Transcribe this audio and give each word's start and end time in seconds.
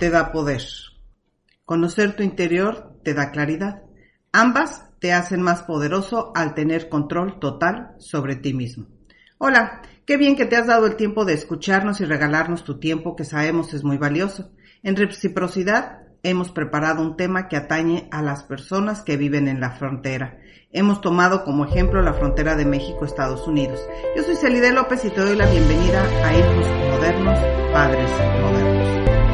te 0.00 0.08
da 0.08 0.32
poder. 0.32 0.62
Conocer 1.66 2.16
tu 2.16 2.22
interior 2.22 2.98
te 3.04 3.12
da 3.12 3.30
claridad. 3.30 3.82
Ambas 4.32 4.88
te 4.98 5.12
hacen 5.12 5.42
más 5.42 5.62
poderoso 5.62 6.32
al 6.34 6.54
tener 6.54 6.88
control 6.88 7.38
total 7.38 7.94
sobre 7.98 8.34
ti 8.34 8.54
mismo. 8.54 8.86
Hola, 9.36 9.82
qué 10.06 10.16
bien 10.16 10.36
que 10.36 10.46
te 10.46 10.56
has 10.56 10.66
dado 10.66 10.86
el 10.86 10.96
tiempo 10.96 11.26
de 11.26 11.34
escucharnos 11.34 12.00
y 12.00 12.06
regalarnos 12.06 12.64
tu 12.64 12.80
tiempo 12.80 13.14
que 13.14 13.24
sabemos 13.24 13.74
es 13.74 13.84
muy 13.84 13.98
valioso. 13.98 14.50
En 14.82 14.96
reciprocidad, 14.96 15.98
hemos 16.22 16.50
preparado 16.50 17.02
un 17.02 17.18
tema 17.18 17.48
que 17.48 17.58
atañe 17.58 18.08
a 18.10 18.22
las 18.22 18.42
personas 18.42 19.02
que 19.02 19.18
viven 19.18 19.48
en 19.48 19.60
la 19.60 19.72
frontera. 19.72 20.38
Hemos 20.72 21.02
tomado 21.02 21.44
como 21.44 21.66
ejemplo 21.66 22.00
la 22.00 22.14
frontera 22.14 22.56
de 22.56 22.64
México-Estados 22.64 23.46
Unidos. 23.46 23.80
Yo 24.16 24.22
soy 24.22 24.36
Celide 24.36 24.72
López 24.72 25.04
y 25.04 25.10
te 25.10 25.20
doy 25.20 25.36
la 25.36 25.50
bienvenida 25.50 26.02
a 26.24 26.34
Hijos 26.34 26.66
Modernos, 26.90 27.38
Padres 27.72 28.10
Modernos. 28.40 29.29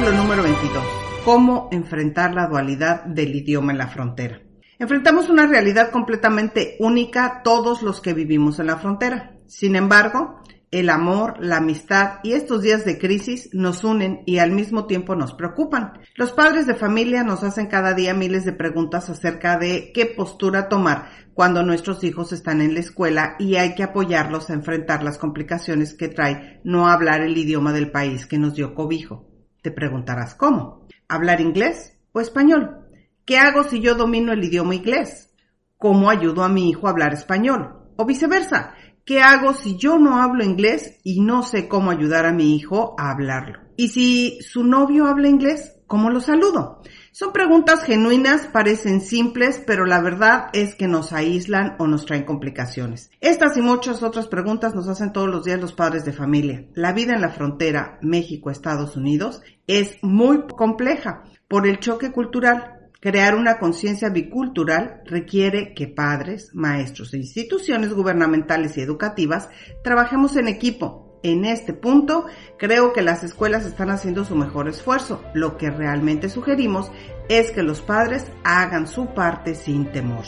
Capítulo 0.00 0.22
número 0.22 0.42
22. 0.42 0.82
Cómo 1.26 1.68
enfrentar 1.72 2.32
la 2.32 2.46
dualidad 2.46 3.04
del 3.04 3.36
idioma 3.36 3.72
en 3.72 3.78
la 3.78 3.88
frontera. 3.88 4.40
Enfrentamos 4.78 5.28
una 5.28 5.46
realidad 5.46 5.90
completamente 5.90 6.76
única 6.80 7.42
todos 7.44 7.82
los 7.82 8.00
que 8.00 8.14
vivimos 8.14 8.58
en 8.58 8.68
la 8.68 8.78
frontera. 8.78 9.36
Sin 9.46 9.76
embargo, 9.76 10.40
el 10.70 10.88
amor, 10.88 11.34
la 11.38 11.58
amistad 11.58 12.20
y 12.22 12.32
estos 12.32 12.62
días 12.62 12.86
de 12.86 12.96
crisis 12.96 13.50
nos 13.52 13.84
unen 13.84 14.22
y 14.24 14.38
al 14.38 14.52
mismo 14.52 14.86
tiempo 14.86 15.16
nos 15.16 15.34
preocupan. 15.34 15.92
Los 16.14 16.32
padres 16.32 16.66
de 16.66 16.76
familia 16.76 17.22
nos 17.22 17.44
hacen 17.44 17.66
cada 17.66 17.92
día 17.92 18.14
miles 18.14 18.46
de 18.46 18.54
preguntas 18.54 19.10
acerca 19.10 19.58
de 19.58 19.92
qué 19.92 20.06
postura 20.06 20.70
tomar 20.70 21.10
cuando 21.34 21.62
nuestros 21.62 22.02
hijos 22.04 22.32
están 22.32 22.62
en 22.62 22.72
la 22.72 22.80
escuela 22.80 23.36
y 23.38 23.56
hay 23.56 23.74
que 23.74 23.82
apoyarlos 23.82 24.48
a 24.48 24.54
enfrentar 24.54 25.02
las 25.02 25.18
complicaciones 25.18 25.92
que 25.92 26.08
trae 26.08 26.62
no 26.64 26.88
hablar 26.88 27.20
el 27.20 27.36
idioma 27.36 27.74
del 27.74 27.90
país 27.90 28.24
que 28.24 28.38
nos 28.38 28.54
dio 28.54 28.74
cobijo. 28.74 29.29
Te 29.62 29.70
preguntarás 29.70 30.34
cómo. 30.34 30.86
¿Hablar 31.08 31.40
inglés 31.40 31.98
o 32.12 32.20
español? 32.20 32.86
¿Qué 33.26 33.36
hago 33.36 33.64
si 33.64 33.80
yo 33.80 33.94
domino 33.94 34.32
el 34.32 34.42
idioma 34.42 34.74
inglés? 34.74 35.34
¿Cómo 35.76 36.08
ayudo 36.08 36.44
a 36.44 36.48
mi 36.48 36.70
hijo 36.70 36.86
a 36.86 36.90
hablar 36.90 37.12
español? 37.12 37.76
O 37.96 38.06
viceversa, 38.06 38.74
¿qué 39.04 39.20
hago 39.20 39.52
si 39.52 39.76
yo 39.76 39.98
no 39.98 40.22
hablo 40.22 40.44
inglés 40.44 40.98
y 41.04 41.20
no 41.20 41.42
sé 41.42 41.68
cómo 41.68 41.90
ayudar 41.90 42.24
a 42.24 42.32
mi 42.32 42.56
hijo 42.56 42.94
a 42.98 43.10
hablarlo? 43.10 43.60
Y 43.76 43.88
si 43.88 44.40
su 44.40 44.64
novio 44.64 45.06
habla 45.06 45.28
inglés, 45.28 45.78
¿cómo 45.86 46.10
lo 46.10 46.20
saludo? 46.20 46.80
Son 47.12 47.32
preguntas 47.32 47.82
genuinas, 47.82 48.46
parecen 48.46 49.00
simples, 49.00 49.62
pero 49.66 49.84
la 49.84 50.00
verdad 50.00 50.48
es 50.52 50.74
que 50.74 50.86
nos 50.86 51.12
aíslan 51.12 51.74
o 51.78 51.86
nos 51.86 52.06
traen 52.06 52.24
complicaciones. 52.24 53.10
Estas 53.20 53.56
y 53.56 53.62
muchas 53.62 54.02
otras 54.02 54.28
preguntas 54.28 54.74
nos 54.74 54.88
hacen 54.88 55.12
todos 55.12 55.28
los 55.28 55.44
días 55.44 55.60
los 55.60 55.72
padres 55.72 56.04
de 56.04 56.12
familia. 56.12 56.66
La 56.74 56.92
vida 56.92 57.14
en 57.14 57.20
la 57.20 57.30
frontera 57.30 57.98
México-Estados 58.00 58.96
Unidos 58.96 59.42
es 59.66 59.96
muy 60.02 60.46
compleja 60.46 61.24
por 61.48 61.66
el 61.66 61.80
choque 61.80 62.12
cultural 62.12 62.80
Crear 63.00 63.34
una 63.34 63.58
conciencia 63.58 64.10
bicultural 64.10 65.00
requiere 65.06 65.72
que 65.72 65.88
padres, 65.88 66.50
maestros 66.52 67.14
e 67.14 67.16
instituciones 67.16 67.94
gubernamentales 67.94 68.76
y 68.76 68.82
educativas 68.82 69.48
trabajemos 69.82 70.36
en 70.36 70.48
equipo. 70.48 71.09
En 71.22 71.44
este 71.44 71.74
punto, 71.74 72.24
creo 72.56 72.94
que 72.94 73.02
las 73.02 73.22
escuelas 73.22 73.66
están 73.66 73.90
haciendo 73.90 74.24
su 74.24 74.34
mejor 74.36 74.68
esfuerzo. 74.68 75.22
Lo 75.34 75.58
que 75.58 75.70
realmente 75.70 76.30
sugerimos 76.30 76.90
es 77.28 77.50
que 77.50 77.62
los 77.62 77.82
padres 77.82 78.26
hagan 78.42 78.86
su 78.86 79.06
parte 79.08 79.54
sin 79.54 79.92
temor. 79.92 80.24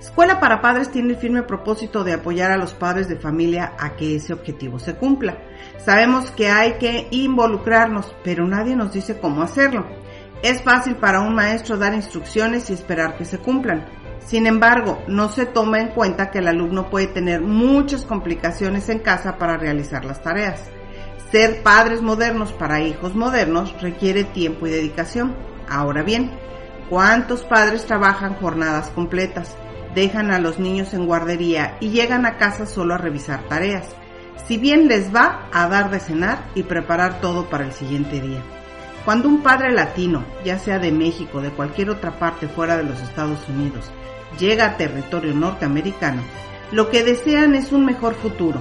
Escuela 0.00 0.40
para 0.40 0.62
Padres 0.62 0.90
tiene 0.90 1.10
el 1.10 1.18
firme 1.18 1.42
propósito 1.42 2.04
de 2.04 2.14
apoyar 2.14 2.50
a 2.50 2.56
los 2.56 2.72
padres 2.72 3.06
de 3.06 3.16
familia 3.16 3.74
a 3.78 3.96
que 3.96 4.16
ese 4.16 4.32
objetivo 4.32 4.78
se 4.78 4.96
cumpla. 4.96 5.36
Sabemos 5.84 6.30
que 6.30 6.48
hay 6.48 6.78
que 6.78 7.06
involucrarnos, 7.10 8.14
pero 8.24 8.46
nadie 8.46 8.74
nos 8.74 8.94
dice 8.94 9.18
cómo 9.18 9.42
hacerlo. 9.42 9.86
Es 10.42 10.62
fácil 10.62 10.96
para 10.96 11.20
un 11.20 11.34
maestro 11.34 11.76
dar 11.76 11.92
instrucciones 11.92 12.70
y 12.70 12.72
esperar 12.72 13.18
que 13.18 13.26
se 13.26 13.38
cumplan. 13.38 13.84
Sin 14.26 14.46
embargo, 14.46 15.02
no 15.08 15.28
se 15.28 15.46
toma 15.46 15.80
en 15.80 15.88
cuenta 15.88 16.30
que 16.30 16.38
el 16.38 16.48
alumno 16.48 16.88
puede 16.90 17.08
tener 17.08 17.40
muchas 17.40 18.04
complicaciones 18.04 18.88
en 18.88 19.00
casa 19.00 19.38
para 19.38 19.56
realizar 19.56 20.04
las 20.04 20.22
tareas. 20.22 20.70
Ser 21.32 21.62
padres 21.62 22.02
modernos 22.02 22.52
para 22.52 22.80
hijos 22.80 23.14
modernos 23.14 23.80
requiere 23.80 24.24
tiempo 24.24 24.66
y 24.66 24.70
dedicación. 24.70 25.34
Ahora 25.68 26.02
bien, 26.02 26.30
¿cuántos 26.88 27.42
padres 27.42 27.86
trabajan 27.86 28.34
jornadas 28.34 28.90
completas? 28.90 29.56
Dejan 29.94 30.30
a 30.30 30.38
los 30.38 30.58
niños 30.58 30.94
en 30.94 31.06
guardería 31.06 31.76
y 31.80 31.90
llegan 31.90 32.26
a 32.26 32.36
casa 32.36 32.66
solo 32.66 32.94
a 32.94 32.98
revisar 32.98 33.48
tareas. 33.48 33.86
Si 34.46 34.56
bien 34.56 34.88
les 34.88 35.14
va 35.14 35.48
a 35.52 35.68
dar 35.68 35.90
de 35.90 36.00
cenar 36.00 36.46
y 36.54 36.64
preparar 36.64 37.20
todo 37.20 37.48
para 37.48 37.64
el 37.64 37.72
siguiente 37.72 38.20
día. 38.20 38.42
Cuando 39.04 39.28
un 39.28 39.42
padre 39.42 39.72
latino, 39.72 40.24
ya 40.44 40.58
sea 40.58 40.78
de 40.78 40.92
México 40.92 41.38
o 41.38 41.40
de 41.40 41.50
cualquier 41.50 41.90
otra 41.90 42.18
parte 42.18 42.48
fuera 42.48 42.76
de 42.76 42.84
los 42.84 43.00
Estados 43.00 43.40
Unidos, 43.48 43.90
llega 44.38 44.66
a 44.66 44.76
territorio 44.76 45.34
norteamericano, 45.34 46.22
lo 46.70 46.90
que 46.90 47.02
desean 47.02 47.54
es 47.54 47.72
un 47.72 47.84
mejor 47.84 48.14
futuro. 48.14 48.60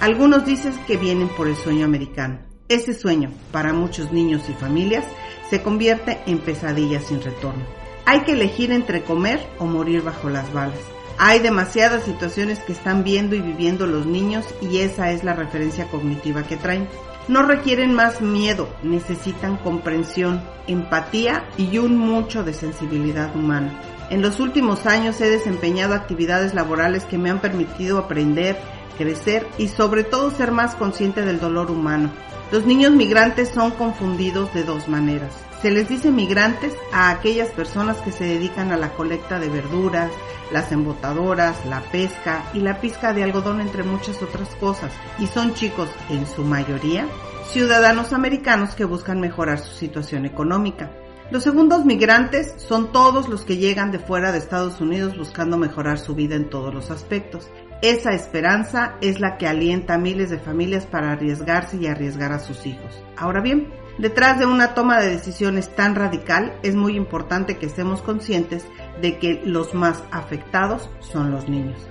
Algunos 0.00 0.44
dicen 0.44 0.74
que 0.86 0.96
vienen 0.96 1.28
por 1.28 1.48
el 1.48 1.56
sueño 1.56 1.86
americano. 1.86 2.38
Ese 2.68 2.92
sueño, 2.92 3.30
para 3.50 3.72
muchos 3.72 4.12
niños 4.12 4.42
y 4.48 4.52
familias, 4.52 5.04
se 5.48 5.62
convierte 5.62 6.20
en 6.26 6.38
pesadillas 6.38 7.04
sin 7.04 7.22
retorno. 7.22 7.64
Hay 8.04 8.20
que 8.20 8.32
elegir 8.32 8.70
entre 8.70 9.02
comer 9.02 9.40
o 9.58 9.64
morir 9.64 10.02
bajo 10.02 10.28
las 10.28 10.52
balas. 10.52 10.78
Hay 11.18 11.40
demasiadas 11.40 12.04
situaciones 12.04 12.60
que 12.60 12.72
están 12.72 13.02
viendo 13.02 13.34
y 13.34 13.40
viviendo 13.40 13.86
los 13.86 14.06
niños 14.06 14.44
y 14.60 14.78
esa 14.78 15.10
es 15.10 15.24
la 15.24 15.32
referencia 15.34 15.86
cognitiva 15.86 16.44
que 16.44 16.56
traen 16.56 16.86
no 17.28 17.42
requieren 17.42 17.92
más 17.92 18.20
miedo, 18.20 18.68
necesitan 18.82 19.56
comprensión, 19.58 20.42
empatía 20.66 21.44
y 21.56 21.78
un 21.78 21.96
mucho 21.96 22.42
de 22.42 22.54
sensibilidad 22.54 23.34
humana. 23.36 23.80
En 24.10 24.22
los 24.22 24.40
últimos 24.40 24.86
años 24.86 25.20
he 25.20 25.28
desempeñado 25.28 25.94
actividades 25.94 26.54
laborales 26.54 27.04
que 27.04 27.18
me 27.18 27.30
han 27.30 27.40
permitido 27.40 27.98
aprender, 27.98 28.58
crecer 28.96 29.46
y 29.58 29.68
sobre 29.68 30.02
todo 30.02 30.30
ser 30.30 30.50
más 30.50 30.74
consciente 30.74 31.22
del 31.22 31.38
dolor 31.38 31.70
humano. 31.70 32.10
Los 32.50 32.64
niños 32.64 32.92
migrantes 32.92 33.50
son 33.50 33.72
confundidos 33.72 34.54
de 34.54 34.64
dos 34.64 34.88
maneras. 34.88 35.34
Se 35.60 35.70
les 35.70 35.88
dice 35.88 36.10
migrantes 36.10 36.72
a 36.92 37.10
aquellas 37.10 37.50
personas 37.50 37.98
que 37.98 38.10
se 38.10 38.24
dedican 38.24 38.72
a 38.72 38.78
la 38.78 38.94
colecta 38.94 39.38
de 39.38 39.50
verduras, 39.50 40.10
las 40.50 40.72
embotadoras, 40.72 41.66
la 41.66 41.82
pesca 41.82 42.44
y 42.54 42.60
la 42.60 42.80
pizca 42.80 43.12
de 43.12 43.22
algodón 43.22 43.60
entre 43.60 43.82
muchas 43.82 44.22
otras 44.22 44.48
cosas. 44.60 44.92
Y 45.18 45.26
son 45.26 45.52
chicos, 45.52 45.90
en 46.08 46.26
su 46.26 46.42
mayoría, 46.42 47.06
ciudadanos 47.50 48.14
americanos 48.14 48.74
que 48.74 48.86
buscan 48.86 49.20
mejorar 49.20 49.58
su 49.58 49.74
situación 49.74 50.24
económica. 50.24 50.90
Los 51.30 51.42
segundos 51.42 51.84
migrantes 51.84 52.54
son 52.56 52.92
todos 52.92 53.28
los 53.28 53.44
que 53.44 53.58
llegan 53.58 53.92
de 53.92 53.98
fuera 53.98 54.32
de 54.32 54.38
Estados 54.38 54.80
Unidos 54.80 55.18
buscando 55.18 55.58
mejorar 55.58 55.98
su 55.98 56.14
vida 56.14 56.36
en 56.36 56.48
todos 56.48 56.72
los 56.72 56.90
aspectos. 56.90 57.50
Esa 57.80 58.12
esperanza 58.12 58.96
es 59.00 59.20
la 59.20 59.36
que 59.36 59.46
alienta 59.46 59.94
a 59.94 59.98
miles 59.98 60.30
de 60.30 60.38
familias 60.38 60.86
para 60.86 61.12
arriesgarse 61.12 61.76
y 61.76 61.86
arriesgar 61.86 62.32
a 62.32 62.40
sus 62.40 62.66
hijos. 62.66 63.02
Ahora 63.16 63.40
bien, 63.40 63.68
Detrás 63.98 64.38
de 64.38 64.46
una 64.46 64.74
toma 64.74 65.00
de 65.00 65.10
decisiones 65.10 65.74
tan 65.74 65.96
radical 65.96 66.56
es 66.62 66.76
muy 66.76 66.96
importante 66.96 67.58
que 67.58 67.66
estemos 67.66 68.00
conscientes 68.00 68.64
de 69.00 69.18
que 69.18 69.42
los 69.44 69.74
más 69.74 70.04
afectados 70.12 70.88
son 71.00 71.32
los 71.32 71.48
niños. 71.48 71.84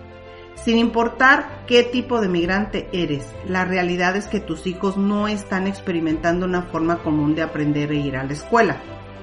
Sin 0.55 0.77
importar 0.77 1.65
qué 1.67 1.83
tipo 1.83 2.21
de 2.21 2.29
migrante 2.29 2.87
eres, 2.93 3.27
la 3.45 3.65
realidad 3.65 4.15
es 4.15 4.27
que 4.27 4.39
tus 4.39 4.67
hijos 4.67 4.95
no 4.95 5.27
están 5.27 5.67
experimentando 5.67 6.45
una 6.45 6.61
forma 6.63 7.03
común 7.03 7.35
de 7.35 7.41
aprender 7.41 7.91
e 7.91 7.97
ir 7.97 8.15
a 8.15 8.23
la 8.23 8.33
escuela. 8.33 8.77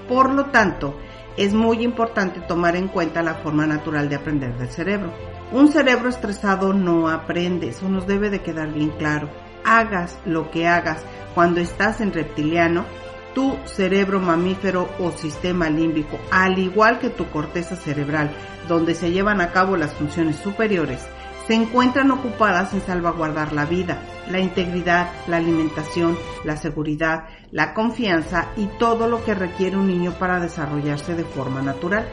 Por 0.07 0.31
lo 0.35 0.47
tanto, 0.47 0.99
es 1.39 1.55
muy 1.55 1.83
importante 1.83 2.41
tomar 2.41 2.77
en 2.77 2.89
cuenta 2.89 3.23
la 3.23 3.37
forma 3.37 3.67
natural 3.67 4.11
de 4.11 4.17
aprender 4.17 4.59
del 4.59 4.69
cerebro. 4.69 5.11
Un 5.55 5.73
cerebro 5.73 6.11
estresado 6.11 6.75
no 6.75 7.09
aprende, 7.09 7.69
eso 7.69 7.89
nos 7.89 8.07
debe 8.07 8.29
de 8.29 8.43
quedar 8.43 8.73
bien 8.73 8.91
claro 8.91 9.31
hagas 9.65 10.19
lo 10.25 10.51
que 10.51 10.69
hagas 10.69 11.03
cuando 11.35 11.61
estás 11.61 12.01
en 12.01 12.13
reptiliano, 12.13 12.85
tu 13.35 13.57
cerebro 13.65 14.21
mamífero 14.21 14.89
o 15.01 15.11
sistema 15.11 15.69
límbico, 15.69 16.19
al 16.31 16.59
igual 16.59 17.01
que 17.01 17.09
tu 17.09 17.29
corteza 17.31 17.75
cerebral, 17.75 18.31
donde 18.69 18.95
se 18.95 19.11
llevan 19.11 19.41
a 19.41 19.51
cabo 19.51 19.77
las 19.77 19.95
funciones 19.95 20.37
superiores, 20.37 21.05
se 21.49 21.55
encuentran 21.55 22.11
ocupadas 22.11 22.73
en 22.75 22.81
salvaguardar 22.81 23.53
la 23.53 23.65
vida, 23.65 23.99
la 24.31 24.39
integridad, 24.39 25.11
la 25.27 25.37
alimentación, 25.39 26.17
la 26.45 26.57
seguridad, 26.57 27.27
la 27.51 27.75
confianza 27.75 28.49
y 28.57 28.67
todo 28.79 29.09
lo 29.09 29.25
que 29.25 29.35
requiere 29.35 29.77
un 29.77 29.87
niño 29.87 30.13
para 30.19 30.41
desarrollarse 30.41 31.15
de 31.15 31.25
forma 31.25 31.63
natural. 31.63 32.09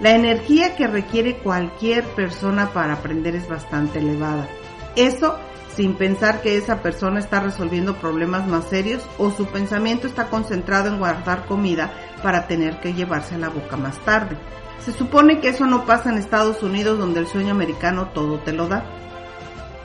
La 0.00 0.10
energía 0.10 0.76
que 0.76 0.86
requiere 0.86 1.38
cualquier 1.38 2.04
persona 2.04 2.70
para 2.72 2.94
aprender 2.94 3.34
es 3.34 3.48
bastante 3.48 3.98
elevada. 3.98 4.46
Eso 4.94 5.38
sin 5.76 5.94
pensar 5.94 6.40
que 6.40 6.56
esa 6.56 6.80
persona 6.80 7.20
está 7.20 7.40
resolviendo 7.40 7.96
problemas 7.96 8.46
más 8.46 8.64
serios 8.64 9.06
o 9.18 9.30
su 9.30 9.46
pensamiento 9.46 10.06
está 10.06 10.28
concentrado 10.28 10.88
en 10.88 10.98
guardar 10.98 11.44
comida 11.44 11.92
para 12.22 12.46
tener 12.46 12.80
que 12.80 12.94
llevarse 12.94 13.34
a 13.34 13.38
la 13.38 13.50
boca 13.50 13.76
más 13.76 13.98
tarde. 13.98 14.38
Se 14.84 14.92
supone 14.92 15.40
que 15.40 15.50
eso 15.50 15.66
no 15.66 15.84
pasa 15.84 16.10
en 16.10 16.18
Estados 16.18 16.62
Unidos 16.62 16.98
donde 16.98 17.20
el 17.20 17.26
sueño 17.26 17.50
americano 17.50 18.08
todo 18.08 18.38
te 18.38 18.52
lo 18.52 18.68
da. 18.68 18.86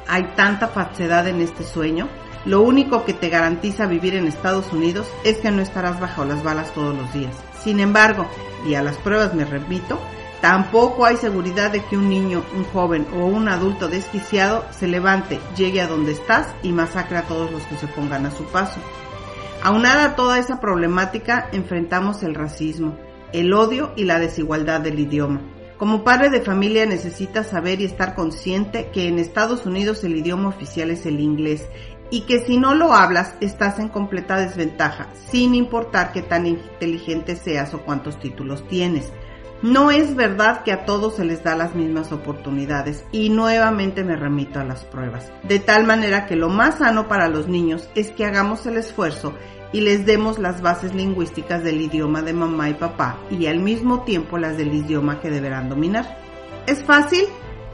Hay 0.07 0.23
tanta 0.35 0.69
falsedad 0.69 1.27
en 1.27 1.41
este 1.41 1.63
sueño. 1.63 2.07
Lo 2.45 2.61
único 2.61 3.03
que 3.03 3.13
te 3.13 3.29
garantiza 3.29 3.85
vivir 3.85 4.15
en 4.15 4.27
Estados 4.27 4.71
Unidos 4.71 5.07
es 5.25 5.37
que 5.37 5.51
no 5.51 5.61
estarás 5.61 5.99
bajo 5.99 6.23
las 6.23 6.41
balas 6.41 6.73
todos 6.73 6.95
los 6.95 7.11
días. 7.13 7.35
Sin 7.63 7.79
embargo, 7.79 8.25
y 8.65 8.75
a 8.75 8.81
las 8.81 8.97
pruebas 8.97 9.33
me 9.33 9.45
repito, 9.45 9.99
tampoco 10.41 11.05
hay 11.05 11.17
seguridad 11.17 11.71
de 11.71 11.83
que 11.83 11.97
un 11.97 12.09
niño, 12.09 12.43
un 12.55 12.63
joven 12.65 13.07
o 13.15 13.25
un 13.25 13.47
adulto 13.47 13.87
desquiciado 13.87 14.65
se 14.71 14.87
levante, 14.87 15.39
llegue 15.55 15.81
a 15.81 15.87
donde 15.87 16.13
estás 16.13 16.47
y 16.63 16.71
masacre 16.71 17.17
a 17.17 17.23
todos 17.23 17.51
los 17.51 17.63
que 17.63 17.77
se 17.77 17.87
pongan 17.87 18.25
a 18.25 18.31
su 18.31 18.45
paso. 18.45 18.79
Aunada 19.63 20.05
a 20.05 20.15
toda 20.15 20.39
esa 20.39 20.59
problemática, 20.59 21.47
enfrentamos 21.51 22.23
el 22.23 22.33
racismo, 22.33 22.97
el 23.31 23.53
odio 23.53 23.91
y 23.95 24.05
la 24.05 24.19
desigualdad 24.19 24.81
del 24.81 24.99
idioma. 24.99 25.41
Como 25.77 26.03
padre 26.03 26.29
de 26.29 26.41
familia 26.41 26.85
necesitas 26.85 27.47
saber 27.47 27.81
y 27.81 27.85
estar 27.85 28.13
consciente 28.13 28.89
que 28.93 29.07
en 29.07 29.17
Estados 29.17 29.65
Unidos 29.65 30.03
el 30.03 30.15
idioma 30.15 30.49
oficial 30.49 30.91
es 30.91 31.05
el 31.05 31.19
inglés 31.19 31.67
y 32.11 32.21
que 32.21 32.39
si 32.39 32.57
no 32.57 32.75
lo 32.75 32.93
hablas 32.93 33.33
estás 33.39 33.79
en 33.79 33.87
completa 33.87 34.37
desventaja, 34.37 35.07
sin 35.31 35.55
importar 35.55 36.11
qué 36.11 36.21
tan 36.21 36.45
inteligente 36.45 37.35
seas 37.35 37.73
o 37.73 37.81
cuántos 37.81 38.19
títulos 38.19 38.67
tienes. 38.67 39.11
No 39.63 39.91
es 39.91 40.15
verdad 40.15 40.63
que 40.63 40.71
a 40.71 40.85
todos 40.85 41.15
se 41.15 41.25
les 41.25 41.43
da 41.43 41.55
las 41.55 41.75
mismas 41.75 42.11
oportunidades 42.11 43.05
y 43.11 43.29
nuevamente 43.29 44.03
me 44.03 44.15
remito 44.15 44.59
a 44.59 44.63
las 44.63 44.83
pruebas. 44.83 45.31
De 45.43 45.59
tal 45.59 45.85
manera 45.85 46.25
que 46.25 46.35
lo 46.35 46.49
más 46.49 46.79
sano 46.79 47.07
para 47.07 47.29
los 47.29 47.47
niños 47.47 47.87
es 47.95 48.09
que 48.09 48.25
hagamos 48.25 48.65
el 48.65 48.77
esfuerzo 48.77 49.33
y 49.71 49.81
les 49.81 50.05
demos 50.05 50.39
las 50.39 50.61
bases 50.61 50.93
lingüísticas 50.95 51.63
del 51.63 51.79
idioma 51.79 52.23
de 52.23 52.33
mamá 52.33 52.69
y 52.69 52.73
papá 52.73 53.19
y 53.29 53.45
al 53.45 53.59
mismo 53.59 54.01
tiempo 54.01 54.37
las 54.37 54.57
del 54.57 54.73
idioma 54.73 55.21
que 55.21 55.29
deberán 55.29 55.69
dominar. 55.69 56.17
¿Es 56.65 56.83
fácil? 56.83 57.25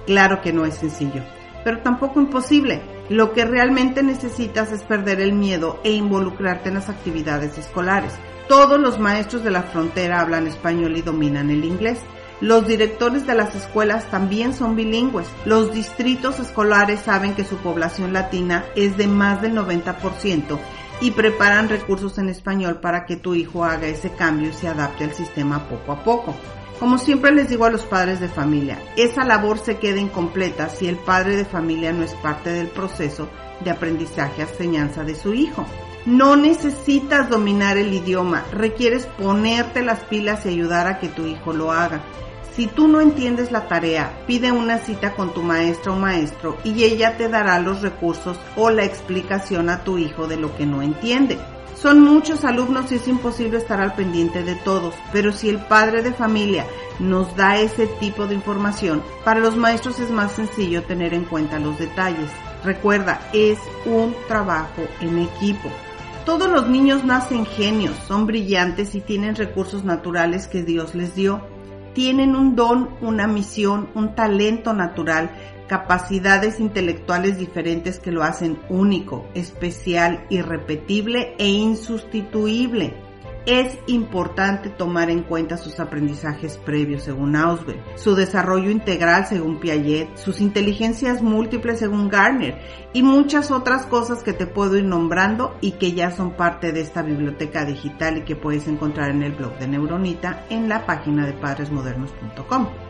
Claro 0.06 0.42
que 0.42 0.54
no 0.54 0.66
es 0.66 0.75
sencillo, 0.75 1.24
pero 1.63 1.80
tampoco 1.80 2.19
imposible. 2.19 2.81
Lo 3.09 3.33
que 3.33 3.45
realmente 3.45 4.04
necesitas 4.04 4.71
es 4.71 4.83
perder 4.83 5.21
el 5.21 5.33
miedo 5.33 5.80
e 5.83 5.92
involucrarte 5.92 6.69
en 6.69 6.75
las 6.75 6.89
actividades 6.89 7.57
escolares. 7.57 8.13
Todos 8.50 8.80
los 8.80 9.00
maestros 9.00 9.44
de 9.44 9.51
la 9.51 9.63
frontera 9.63 10.19
hablan 10.19 10.48
español 10.48 10.98
y 10.98 11.01
dominan 11.01 11.50
el 11.50 11.63
inglés. 11.63 12.00
Los 12.42 12.68
directores 12.68 13.25
de 13.25 13.33
las 13.33 13.56
escuelas 13.56 14.12
también 14.12 14.54
son 14.54 14.75
bilingües. 14.75 15.27
Los 15.45 15.74
distritos 15.74 16.39
escolares 16.39 17.00
saben 17.00 17.33
que 17.33 17.44
su 17.44 17.56
población 17.57 18.13
latina 18.13 18.65
es 18.75 18.98
de 18.98 19.07
más 19.07 19.42
del 19.42 19.54
90% 19.54 20.59
y 21.00 21.12
preparan 21.12 21.69
recursos 21.69 22.18
en 22.18 22.30
español 22.30 22.80
para 22.80 23.06
que 23.06 23.15
tu 23.15 23.36
hijo 23.36 23.63
haga 23.63 23.88
ese 23.88 24.12
cambio 24.12 24.50
y 24.50 24.54
se 24.54 24.68
adapte 24.68 25.06
al 25.06 25.13
sistema 25.13 25.68
poco 25.68 25.94
a 25.94 26.04
poco. 26.04 26.36
Como 26.80 27.00
siempre 27.00 27.32
les 27.32 27.50
digo 27.50 27.66
a 27.66 27.72
los 27.72 27.84
padres 27.84 28.20
de 28.20 28.28
familia, 28.28 28.80
esa 28.98 29.24
labor 29.24 29.58
se 29.58 29.78
queda 29.78 30.00
incompleta 30.00 30.70
si 30.70 30.88
el 30.88 30.98
padre 30.98 31.36
de 31.36 31.46
familia 31.46 31.92
no 31.92 32.04
es 32.04 32.14
parte 32.14 32.52
del 32.52 32.68
proceso 32.68 33.28
de 33.62 33.72
aprendizaje 33.72 34.44
enseñanza 34.44 35.04
de 35.04 35.16
su 35.16 35.34
hijo. 35.34 35.66
No 36.06 36.36
necesitas 36.36 37.30
dominar 37.30 37.78
el 37.78 37.92
idioma, 37.92 38.46
requieres 38.52 39.08
ponerte 39.08 39.82
las 39.82 40.02
pilas 40.02 40.46
y 40.46 40.50
ayudar 40.50 40.86
a 40.86 41.00
que 41.00 41.08
tu 41.08 41.26
hijo 41.26 41.52
lo 41.52 41.72
haga. 41.72 42.04
Si 42.56 42.68
tú 42.68 42.88
no 42.88 43.02
entiendes 43.02 43.52
la 43.52 43.68
tarea, 43.68 44.24
pide 44.28 44.52
una 44.52 44.78
cita 44.78 45.16
con 45.16 45.34
tu 45.34 45.42
maestra 45.42 45.94
o 45.94 45.96
maestro 45.96 46.58
y 46.64 46.84
ella 46.84 47.18
te 47.18 47.28
dará 47.28 47.60
los 47.60 47.82
recursos 47.82 48.40
o 48.56 48.70
la 48.70 48.84
explicación 48.84 49.70
a 49.70 49.84
tu 49.84 49.98
hijo 49.98 50.28
de 50.28 50.38
lo 50.38 50.56
que 50.56 50.68
no 50.68 50.84
entiende. 50.84 51.40
Son 51.82 52.02
muchos 52.02 52.44
alumnos 52.44 52.92
y 52.92 52.96
es 52.96 53.08
imposible 53.08 53.60
estar 53.60 53.80
al 53.80 53.94
pendiente 53.94 54.44
de 54.44 54.56
todos, 54.56 54.96
pero 55.12 55.32
si 55.32 55.48
el 55.50 55.60
padre 55.60 56.02
de 56.02 56.12
familia 56.12 56.66
nos 57.00 57.36
da 57.36 57.58
ese 57.60 57.86
tipo 57.86 58.26
de 58.26 58.34
información, 58.34 59.04
para 59.24 59.40
los 59.40 59.56
maestros 59.56 60.00
es 60.00 60.10
más 60.10 60.32
sencillo 60.32 60.84
tener 60.84 61.14
en 61.14 61.26
cuenta 61.26 61.60
los 61.60 61.78
detalles. 61.78 62.32
Recuerda, 62.64 63.22
es 63.32 63.60
un 63.86 64.16
trabajo 64.28 64.82
en 65.02 65.20
equipo. 65.20 65.70
Todos 66.26 66.50
los 66.50 66.68
niños 66.68 67.04
nacen 67.06 67.46
genios, 67.46 67.96
son 68.08 68.26
brillantes 68.26 68.96
y 68.96 69.02
tienen 69.02 69.36
recursos 69.36 69.84
naturales 69.84 70.48
que 70.48 70.64
Dios 70.64 70.96
les 70.96 71.14
dio 71.14 71.42
tienen 71.98 72.36
un 72.36 72.56
don, 72.56 72.92
una 73.02 73.26
misión, 73.26 73.90
un 73.96 74.14
talento 74.14 74.72
natural, 74.72 75.32
capacidades 75.68 76.60
intelectuales 76.60 77.38
diferentes 77.38 78.00
que 78.00 78.12
lo 78.12 78.24
hacen 78.24 78.60
único, 78.69 79.28
especial, 79.34 80.25
irrepetible 80.30 81.36
e 81.38 81.48
insustituible 81.48 83.08
es 83.48 83.80
importante 83.88 84.69
tomar 84.69 85.10
en 85.10 85.24
cuenta 85.24 85.56
sus 85.56 85.80
aprendizajes 85.80 86.58
previos 86.58 87.04
según 87.04 87.38
Auswell, 87.38 87.80
su 87.96 88.14
desarrollo 88.14 88.69
integral 88.69 89.25
según 89.25 89.62
Piaget, 89.62 90.18
sus 90.18 90.42
inteligencias 90.42 91.22
múltiples 91.22 91.80
según 91.80 92.10
Garner 92.10 92.60
y 92.92 93.04
muchas 93.04 93.50
otras 93.50 93.86
cosas 93.86 94.22
que 94.22 94.34
te 94.34 94.48
puedo 94.48 94.75
ir 94.75 94.84
nombrando 94.84 95.56
y 95.62 95.72
que 95.72 95.94
ya 95.94 96.12
son 96.12 96.31
parte 96.31 96.74
de 96.74 96.81
esta 96.81 97.04
biblioteca 97.04 97.64
digital 97.64 98.18
y 98.18 98.25
que 98.25 98.36
puedes 98.36 98.68
encontrar 98.68 99.12
en 99.12 99.24
el 99.24 99.31
blog 99.31 99.58
de 99.60 99.68
Neuronita 99.69 100.46
en 100.50 100.68
la 100.68 100.86
página 100.86 101.25
de 101.25 101.31
padresmodernos.com. 101.31 102.87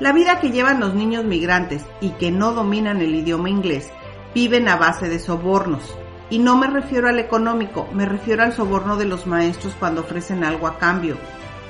La 0.00 0.12
vida 0.12 0.40
que 0.40 0.50
llevan 0.50 0.80
los 0.80 0.94
niños 0.94 1.24
migrantes 1.24 1.84
y 2.00 2.10
que 2.10 2.32
no 2.32 2.52
dominan 2.52 3.00
el 3.00 3.14
idioma 3.14 3.48
inglés 3.48 3.90
viven 4.34 4.68
a 4.68 4.76
base 4.76 5.08
de 5.08 5.20
sobornos, 5.20 5.94
y 6.30 6.38
no 6.40 6.56
me 6.56 6.66
refiero 6.66 7.08
al 7.08 7.20
económico, 7.20 7.88
me 7.92 8.04
refiero 8.04 8.42
al 8.42 8.52
soborno 8.52 8.96
de 8.96 9.04
los 9.04 9.26
maestros 9.26 9.74
cuando 9.78 10.00
ofrecen 10.00 10.42
algo 10.42 10.66
a 10.66 10.78
cambio, 10.78 11.16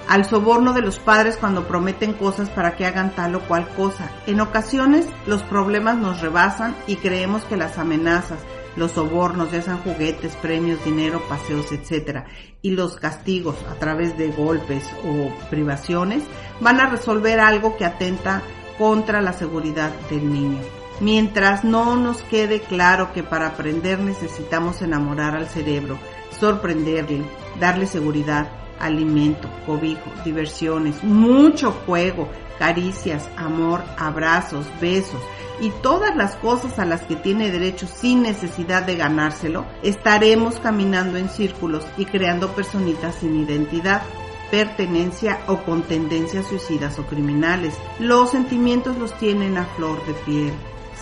al 0.09 0.25
soborno 0.25 0.73
de 0.73 0.81
los 0.81 0.99
padres 0.99 1.37
cuando 1.37 1.67
prometen 1.67 2.15
cosas 2.15 2.49
para 2.49 2.77
que 2.77 2.87
hagan 2.87 3.11
tal 3.15 3.35
o 3.35 3.41
cual 3.41 3.69
cosa. 3.77 4.11
En 4.27 4.41
ocasiones 4.41 5.07
los 5.27 5.43
problemas 5.43 5.97
nos 5.97 6.23
rebasan 6.23 6.75
y 6.87 6.97
creemos 6.97 7.45
que 7.45 7.59
las 7.59 7.77
amenazas, 7.77 8.39
los 8.77 8.93
sobornos, 8.93 9.53
ya 9.53 9.63
sean 9.63 9.83
juguetes, 9.83 10.37
premios, 10.37 10.85
dinero, 10.85 11.23
paseos, 11.29 11.71
etc., 11.73 12.25
y 12.63 12.71
los 12.71 12.97
castigos 12.97 13.57
a 13.71 13.75
través 13.75 14.17
de 14.17 14.31
golpes 14.31 14.85
o 15.05 15.31
privaciones, 15.51 16.23
van 16.61 16.81
a 16.81 16.89
resolver 16.89 17.41
algo 17.41 17.77
que 17.77 17.85
atenta 17.85 18.43
contra 18.79 19.21
la 19.21 19.33
seguridad 19.33 19.93
del 20.11 20.33
niño. 20.33 20.61
Mientras 21.01 21.65
no 21.65 21.97
nos 21.97 22.23
quede 22.23 22.61
claro 22.61 23.13
que 23.13 23.23
para 23.23 23.49
aprender 23.49 23.99
necesitamos 23.99 24.81
enamorar 24.81 25.37
al 25.37 25.49
cerebro, 25.49 25.99
sorprenderle, 26.39 27.25
darle 27.59 27.87
seguridad, 27.87 28.49
alimento, 28.79 29.49
cobijo, 29.67 30.11
diversiones, 30.25 31.03
mucho 31.03 31.73
juego, 31.73 32.29
caricias, 32.59 33.29
amor, 33.37 33.83
abrazos, 33.99 34.67
besos 34.81 35.21
y 35.61 35.71
todas 35.83 36.17
las 36.17 36.37
cosas 36.37 36.79
a 36.79 36.85
las 36.85 37.03
que 37.03 37.17
tiene 37.17 37.51
derecho 37.51 37.87
sin 37.87 38.23
necesidad 38.23 38.83
de 38.83 38.97
ganárselo, 38.97 39.67
estaremos 39.83 40.59
caminando 40.61 41.19
en 41.19 41.29
círculos 41.29 41.87
y 41.97 42.07
creando 42.07 42.49
personitas 42.53 43.17
sin 43.17 43.37
identidad 43.43 44.03
pertenencia 44.51 45.41
o 45.49 45.65
con 45.65 45.83
tendencias 45.83 46.47
suicidas 46.47 46.99
o 47.01 47.07
criminales. 47.07 47.75
Los 47.99 48.31
sentimientos 48.31 48.97
los 48.97 49.13
tienen 49.19 49.59
a 49.59 49.65
flor 49.65 50.05
de 50.07 50.15
piel. 50.15 50.53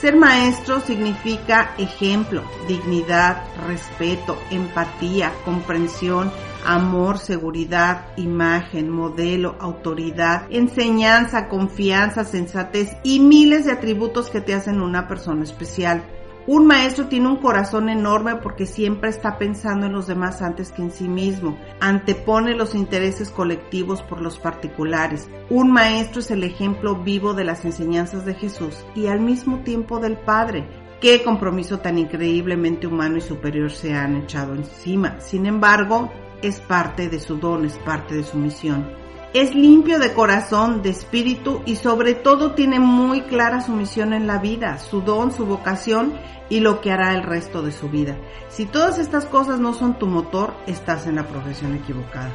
Ser 0.02 0.16
maestro 0.16 0.80
significa 0.80 1.76
ejemplo, 1.78 2.42
dignidad, 2.66 3.44
respeto, 3.68 4.36
empatía, 4.50 5.32
comprensión, 5.44 6.32
amor, 6.66 7.18
seguridad, 7.18 8.06
imagen, 8.16 8.90
modelo, 8.90 9.54
autoridad, 9.60 10.46
enseñanza, 10.50 11.48
confianza, 11.48 12.24
sensatez 12.24 12.96
y 13.04 13.20
miles 13.20 13.64
de 13.64 13.70
atributos 13.70 14.28
que 14.28 14.40
te 14.40 14.54
hacen 14.54 14.80
una 14.80 15.06
persona 15.06 15.44
especial. 15.44 16.02
Un 16.46 16.66
maestro 16.66 17.06
tiene 17.06 17.28
un 17.28 17.36
corazón 17.36 17.88
enorme 17.88 18.34
porque 18.34 18.66
siempre 18.66 19.10
está 19.10 19.38
pensando 19.38 19.86
en 19.86 19.92
los 19.92 20.08
demás 20.08 20.42
antes 20.42 20.72
que 20.72 20.82
en 20.82 20.90
sí 20.90 21.08
mismo, 21.08 21.56
antepone 21.78 22.56
los 22.56 22.74
intereses 22.74 23.30
colectivos 23.30 24.02
por 24.02 24.20
los 24.20 24.40
particulares. 24.40 25.30
Un 25.50 25.70
maestro 25.70 26.18
es 26.20 26.32
el 26.32 26.42
ejemplo 26.42 26.96
vivo 26.96 27.34
de 27.34 27.44
las 27.44 27.64
enseñanzas 27.64 28.24
de 28.24 28.34
Jesús 28.34 28.84
y 28.96 29.06
al 29.06 29.20
mismo 29.20 29.60
tiempo 29.60 30.00
del 30.00 30.16
Padre. 30.16 30.66
Qué 31.00 31.22
compromiso 31.22 31.78
tan 31.78 31.98
increíblemente 31.98 32.88
humano 32.88 33.18
y 33.18 33.20
superior 33.20 33.70
se 33.70 33.94
han 33.94 34.16
echado 34.16 34.54
encima. 34.54 35.20
Sin 35.20 35.46
embargo, 35.46 36.10
es 36.42 36.58
parte 36.58 37.08
de 37.08 37.20
su 37.20 37.36
don, 37.36 37.64
es 37.64 37.78
parte 37.78 38.16
de 38.16 38.24
su 38.24 38.36
misión 38.36 39.01
es 39.34 39.54
limpio 39.54 39.98
de 39.98 40.12
corazón, 40.12 40.82
de 40.82 40.90
espíritu 40.90 41.62
y 41.64 41.76
sobre 41.76 42.12
todo 42.12 42.52
tiene 42.52 42.78
muy 42.78 43.22
clara 43.22 43.62
su 43.62 43.72
misión 43.72 44.12
en 44.12 44.26
la 44.26 44.38
vida, 44.38 44.78
su 44.78 45.00
don, 45.00 45.32
su 45.32 45.46
vocación 45.46 46.12
y 46.50 46.60
lo 46.60 46.82
que 46.82 46.92
hará 46.92 47.14
el 47.14 47.22
resto 47.22 47.62
de 47.62 47.72
su 47.72 47.88
vida. 47.88 48.18
Si 48.50 48.66
todas 48.66 48.98
estas 48.98 49.24
cosas 49.24 49.58
no 49.58 49.72
son 49.72 49.98
tu 49.98 50.06
motor, 50.06 50.52
estás 50.66 51.06
en 51.06 51.16
la 51.16 51.26
profesión 51.26 51.74
equivocada. 51.74 52.30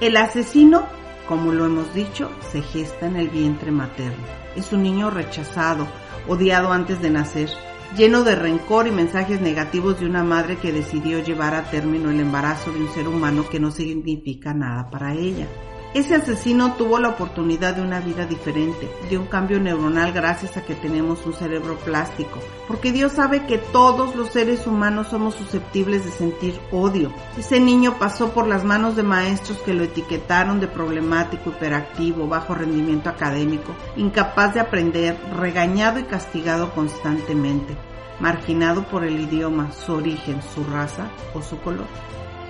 El 0.00 0.16
asesino, 0.16 0.84
como 1.28 1.52
lo 1.52 1.66
hemos 1.66 1.94
dicho, 1.94 2.28
se 2.50 2.60
gesta 2.60 3.06
en 3.06 3.14
el 3.14 3.28
vientre 3.28 3.70
materno. 3.70 4.24
Es 4.56 4.72
un 4.72 4.82
niño 4.82 5.10
rechazado, 5.10 5.86
odiado 6.26 6.72
antes 6.72 7.00
de 7.00 7.10
nacer. 7.10 7.50
lleno 7.96 8.24
de 8.24 8.34
rencor 8.34 8.88
y 8.88 8.90
mensajes 8.90 9.42
negativos 9.42 10.00
de 10.00 10.06
una 10.06 10.24
madre 10.24 10.56
que 10.56 10.72
decidió 10.72 11.22
llevar 11.22 11.54
a 11.54 11.64
término 11.64 12.10
el 12.10 12.20
embarazo 12.20 12.72
de 12.72 12.80
un 12.80 12.88
ser 12.88 13.06
humano 13.06 13.44
que 13.50 13.60
no 13.60 13.70
significa 13.70 14.54
nada 14.54 14.88
para 14.90 15.12
ella. 15.12 15.46
Ese 15.94 16.14
asesino 16.14 16.72
tuvo 16.76 16.98
la 16.98 17.10
oportunidad 17.10 17.74
de 17.74 17.82
una 17.82 18.00
vida 18.00 18.24
diferente, 18.24 18.90
de 19.10 19.18
un 19.18 19.26
cambio 19.26 19.60
neuronal 19.60 20.12
gracias 20.12 20.56
a 20.56 20.62
que 20.62 20.74
tenemos 20.74 21.26
un 21.26 21.34
cerebro 21.34 21.76
plástico, 21.76 22.38
porque 22.66 22.92
Dios 22.92 23.12
sabe 23.12 23.44
que 23.44 23.58
todos 23.58 24.16
los 24.16 24.30
seres 24.30 24.66
humanos 24.66 25.08
somos 25.08 25.34
susceptibles 25.34 26.06
de 26.06 26.10
sentir 26.10 26.58
odio. 26.70 27.12
Ese 27.36 27.60
niño 27.60 27.98
pasó 27.98 28.30
por 28.32 28.46
las 28.46 28.64
manos 28.64 28.96
de 28.96 29.02
maestros 29.02 29.58
que 29.58 29.74
lo 29.74 29.84
etiquetaron 29.84 30.60
de 30.60 30.66
problemático, 30.66 31.50
hiperactivo, 31.50 32.26
bajo 32.26 32.54
rendimiento 32.54 33.10
académico, 33.10 33.74
incapaz 33.94 34.54
de 34.54 34.60
aprender, 34.60 35.20
regañado 35.36 35.98
y 35.98 36.04
castigado 36.04 36.72
constantemente, 36.72 37.76
marginado 38.18 38.84
por 38.84 39.04
el 39.04 39.20
idioma, 39.20 39.70
su 39.72 39.92
origen, 39.92 40.40
su 40.54 40.64
raza 40.64 41.10
o 41.34 41.42
su 41.42 41.58
color. 41.60 41.86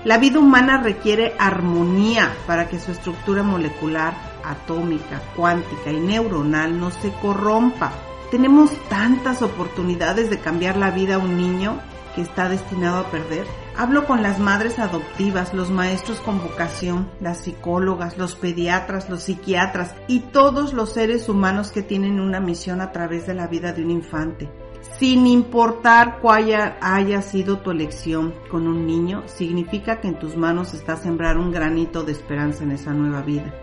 La 0.05 0.19
vida 0.19 0.41
humana 0.41 0.79
requiere 0.79 1.35
armonía 1.39 2.33
para 2.49 2.69
que 2.69 2.81
su 2.81 2.91
estructura 2.91 3.45
molecular, 3.45 4.15
atómica, 4.45 5.23
cuántica 5.37 5.93
y 5.93 6.01
neuronal 6.01 6.81
no 6.81 6.91
se 6.91 7.13
corrompa. 7.13 7.93
Tenemos 8.33 8.73
tantas 8.89 9.43
oportunidades 9.43 10.29
de 10.29 10.41
cambiar 10.41 10.77
la 10.77 10.91
vida 10.91 11.15
a 11.15 11.19
un 11.19 11.37
niño 11.37 11.79
que 12.17 12.23
está 12.23 12.49
destinado 12.49 12.99
a 12.99 13.11
perder. 13.13 13.47
Hablo 13.77 14.05
con 14.05 14.25
las 14.25 14.41
madres 14.41 14.81
adoptivas, 14.81 15.55
los 15.55 15.71
maestros 15.71 16.19
con 16.21 16.41
vocación, 16.43 17.09
las 17.21 17.39
psicólogas, 17.39 18.19
los 18.19 18.35
pediatras, 18.35 19.09
los 19.09 19.23
psiquiatras 19.23 19.95
y 20.09 20.19
todos 20.19 20.73
los 20.73 20.93
seres 20.93 21.29
humanos 21.29 21.71
que 21.71 21.83
tienen 21.83 22.19
una 22.19 22.41
misión 22.41 22.81
a 22.81 22.91
través 22.91 23.29
de 23.29 23.35
la 23.35 23.47
vida 23.47 23.73
de 23.73 23.85
un 23.85 23.93
infante 23.93 24.62
sin 24.99 25.27
importar 25.27 26.19
cuál 26.21 26.77
haya, 26.81 27.23
sido 27.23 27.59
tu 27.59 27.71
elección 27.71 28.35
con 28.51 28.67
un 28.67 28.87
niño, 28.87 29.23
significa 29.27 30.01
que 30.01 30.09
en 30.09 30.19
tus 30.19 30.37
manos 30.37 30.75
está 30.75 30.97
sembrar 30.97 31.39
un 31.39 31.53
granito 31.53 32.03
de 32.03 32.13
esperanza 32.13 32.65
en 32.65 32.73
esa 32.73 32.93
nueva 32.93 33.23
vida. 33.23 33.55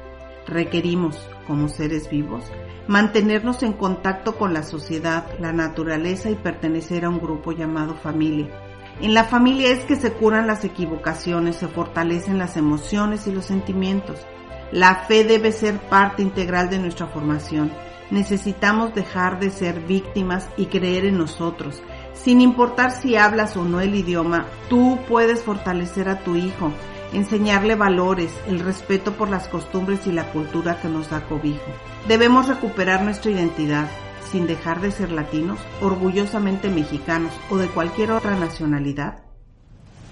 Requerimos, 0.48 1.30
como 1.46 1.68
seres 1.68 2.10
vivos, 2.10 2.46
mantenernos 2.88 3.64
en 3.64 3.74
contacto 3.74 4.38
con 4.38 4.54
la 4.54 4.64
sociedad, 4.64 5.26
la 5.40 5.52
naturaleza 5.52 6.30
y 6.30 6.36
pertenecer 6.36 7.06
a 7.06 7.10
un 7.10 7.20
grupo 7.20 7.52
llamado 7.52 7.96
familia. 7.96 8.48
En 9.02 9.14
la 9.14 9.26
familia 9.26 9.70
es 9.70 9.84
que 9.86 9.96
se 9.96 10.14
curan 10.14 10.48
las 10.48 10.64
equivocaciones, 10.66 11.58
se 11.58 11.68
fortalecen 11.68 12.38
las 12.38 12.58
emociones 12.58 13.28
y 13.28 13.32
los 13.32 13.46
sentimientos. 13.46 14.26
La 14.72 14.96
fe 15.08 15.24
debe 15.24 15.52
ser 15.52 15.80
parte 15.80 16.22
integral 16.22 16.70
de 16.70 16.80
nuestra 16.80 17.08
formación 17.08 17.72
necesitamos 18.12 18.94
dejar 18.94 19.40
de 19.40 19.50
ser 19.50 19.82
víctimas 19.82 20.48
y 20.58 20.66
creer 20.66 21.06
en 21.06 21.18
nosotros. 21.18 21.82
Sin 22.14 22.42
importar 22.42 22.92
si 22.92 23.16
hablas 23.16 23.56
o 23.56 23.64
no 23.64 23.80
el 23.80 23.96
idioma, 23.96 24.46
tú 24.70 25.00
puedes 25.08 25.42
fortalecer 25.42 26.10
a 26.10 26.20
tu 26.20 26.36
hijo, 26.36 26.72
enseñarle 27.14 27.76
valores, 27.76 28.32
el 28.48 28.60
respeto 28.60 29.14
por 29.14 29.30
las 29.30 29.48
costumbres 29.48 30.06
y 30.06 30.12
la 30.12 30.32
cultura 30.32 30.82
que 30.82 30.90
nos 30.90 31.10
da 31.10 31.22
cobijo. 31.22 31.72
Debemos 32.08 32.48
recuperar 32.48 33.04
nuestra 33.04 33.32
identidad, 33.32 33.88
sin 34.32 34.48
dejar 34.48 34.82
de 34.82 34.92
ser 34.92 35.12
latinos, 35.12 35.60
orgullosamente 35.82 36.70
mexicanos 36.70 37.34
o 37.50 37.58
de 37.58 37.68
cualquier 37.68 38.12
otra 38.12 38.36
nacionalidad. 38.36 39.29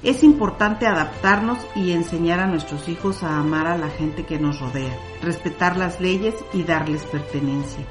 Es 0.03 0.23
importante 0.23 0.85
adaptarnos 0.85 1.57
y 1.75 1.91
enseñar 1.91 2.39
a 2.39 2.45
nuestros 2.45 2.87
hijos 2.87 3.23
a 3.23 3.39
amar 3.39 3.65
a 3.65 3.77
la 3.77 3.89
gente 3.89 4.25
que 4.25 4.37
nos 4.37 4.59
rodea, 4.59 4.95
respetar 5.23 5.75
las 5.75 5.99
leyes 5.99 6.35
y 6.53 6.63
darles 6.63 7.03
pertenencia. 7.05 7.83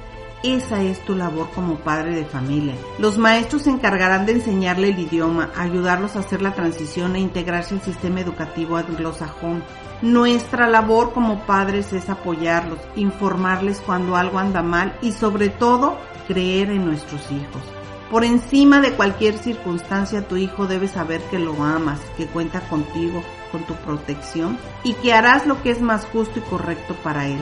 Esa 0.44 0.80
es 0.82 1.00
tu 1.04 1.16
labor 1.16 1.50
como 1.52 1.80
padre 1.80 2.14
de 2.14 2.24
familia. 2.24 2.74
Los 3.00 3.18
maestros 3.18 3.62
se 3.62 3.70
encargarán 3.70 4.24
de 4.24 4.32
enseñarle 4.32 4.90
el 4.90 4.98
idioma, 5.00 5.50
ayudarlos 5.56 6.14
a 6.14 6.20
hacer 6.20 6.42
la 6.42 6.54
transición 6.54 7.16
e 7.16 7.20
integrarse 7.20 7.74
al 7.74 7.82
sistema 7.82 8.20
educativo 8.20 8.76
anglosajón. 8.76 9.64
Nuestra 10.00 10.68
labor 10.68 11.12
como 11.12 11.40
padres 11.46 11.92
es 11.92 12.08
apoyarlos, 12.08 12.78
informarles 12.94 13.80
cuando 13.84 14.14
algo 14.14 14.38
anda 14.38 14.62
mal 14.62 14.96
y 15.02 15.10
sobre 15.10 15.48
todo 15.48 15.96
creer 16.28 16.70
en 16.70 16.86
nuestros 16.86 17.22
hijos. 17.32 17.75
Por 18.10 18.24
encima 18.24 18.80
de 18.80 18.92
cualquier 18.92 19.36
circunstancia, 19.36 20.28
tu 20.28 20.36
hijo 20.36 20.66
debe 20.66 20.86
saber 20.86 21.20
que 21.22 21.40
lo 21.40 21.62
amas, 21.62 22.00
que 22.16 22.26
cuenta 22.26 22.60
contigo, 22.68 23.22
con 23.50 23.64
tu 23.64 23.74
protección 23.74 24.58
y 24.84 24.94
que 24.94 25.12
harás 25.12 25.46
lo 25.46 25.62
que 25.62 25.70
es 25.70 25.80
más 25.80 26.04
justo 26.06 26.38
y 26.38 26.42
correcto 26.42 26.94
para 27.02 27.26
él. 27.26 27.40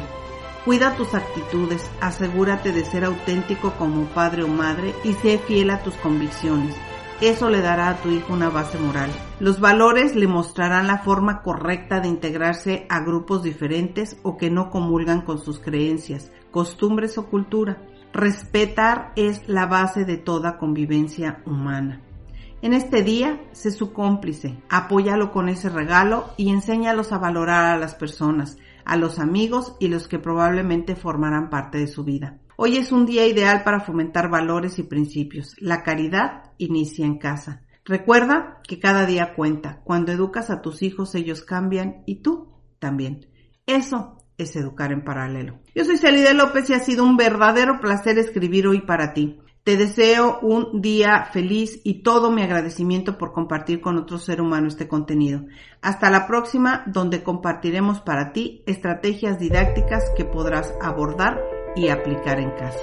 Cuida 0.64 0.96
tus 0.96 1.14
actitudes, 1.14 1.90
asegúrate 2.00 2.72
de 2.72 2.84
ser 2.84 3.04
auténtico 3.04 3.72
como 3.72 4.06
padre 4.06 4.44
o 4.44 4.48
madre 4.48 4.94
y 5.04 5.12
sé 5.12 5.38
fiel 5.38 5.68
a 5.68 5.82
tus 5.82 5.94
convicciones. 5.96 6.74
Eso 7.20 7.50
le 7.50 7.60
dará 7.60 7.90
a 7.90 7.96
tu 7.96 8.10
hijo 8.10 8.32
una 8.32 8.48
base 8.48 8.78
moral. 8.78 9.10
Los 9.40 9.60
valores 9.60 10.16
le 10.16 10.26
mostrarán 10.26 10.86
la 10.86 10.98
forma 10.98 11.42
correcta 11.42 12.00
de 12.00 12.08
integrarse 12.08 12.86
a 12.88 13.00
grupos 13.00 13.42
diferentes 13.42 14.16
o 14.22 14.36
que 14.36 14.50
no 14.50 14.70
comulgan 14.70 15.20
con 15.20 15.38
sus 15.38 15.58
creencias, 15.58 16.32
costumbres 16.50 17.18
o 17.18 17.26
cultura. 17.26 17.78
Respetar 18.14 19.12
es 19.16 19.48
la 19.48 19.66
base 19.66 20.04
de 20.04 20.16
toda 20.16 20.56
convivencia 20.56 21.42
humana. 21.46 22.00
En 22.62 22.72
este 22.72 23.02
día, 23.02 23.42
sé 23.50 23.72
su 23.72 23.92
cómplice, 23.92 24.62
apóyalo 24.68 25.32
con 25.32 25.48
ese 25.48 25.68
regalo 25.68 26.30
y 26.36 26.50
enséñalos 26.50 27.10
a 27.10 27.18
valorar 27.18 27.64
a 27.64 27.76
las 27.76 27.96
personas, 27.96 28.56
a 28.84 28.96
los 28.96 29.18
amigos 29.18 29.74
y 29.80 29.88
los 29.88 30.06
que 30.06 30.20
probablemente 30.20 30.94
formarán 30.94 31.50
parte 31.50 31.78
de 31.78 31.88
su 31.88 32.04
vida. 32.04 32.38
Hoy 32.56 32.76
es 32.76 32.92
un 32.92 33.04
día 33.04 33.26
ideal 33.26 33.64
para 33.64 33.80
fomentar 33.80 34.30
valores 34.30 34.78
y 34.78 34.84
principios. 34.84 35.56
La 35.58 35.82
caridad 35.82 36.52
inicia 36.56 37.04
en 37.04 37.18
casa. 37.18 37.62
Recuerda 37.84 38.60
que 38.62 38.78
cada 38.78 39.06
día 39.06 39.34
cuenta. 39.34 39.80
Cuando 39.82 40.12
educas 40.12 40.50
a 40.50 40.62
tus 40.62 40.82
hijos, 40.82 41.16
ellos 41.16 41.42
cambian 41.42 42.04
y 42.06 42.22
tú 42.22 42.52
también. 42.78 43.26
Eso 43.66 44.23
es 44.38 44.56
educar 44.56 44.92
en 44.92 45.04
paralelo. 45.04 45.58
Yo 45.74 45.84
soy 45.84 45.96
Celide 45.96 46.34
López 46.34 46.68
y 46.70 46.74
ha 46.74 46.80
sido 46.80 47.04
un 47.04 47.16
verdadero 47.16 47.80
placer 47.80 48.18
escribir 48.18 48.66
hoy 48.66 48.80
para 48.80 49.12
ti. 49.14 49.40
Te 49.64 49.78
deseo 49.78 50.40
un 50.42 50.82
día 50.82 51.30
feliz 51.32 51.80
y 51.84 52.02
todo 52.02 52.30
mi 52.30 52.42
agradecimiento 52.42 53.16
por 53.16 53.32
compartir 53.32 53.80
con 53.80 53.96
otro 53.96 54.18
ser 54.18 54.42
humano 54.42 54.68
este 54.68 54.88
contenido. 54.88 55.46
Hasta 55.80 56.10
la 56.10 56.26
próxima, 56.26 56.82
donde 56.86 57.22
compartiremos 57.22 58.00
para 58.00 58.32
ti 58.32 58.62
estrategias 58.66 59.38
didácticas 59.38 60.10
que 60.16 60.26
podrás 60.26 60.74
abordar 60.82 61.40
y 61.74 61.88
aplicar 61.88 62.40
en 62.40 62.50
casa. 62.50 62.78